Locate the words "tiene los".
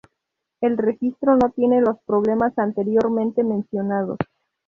1.51-1.95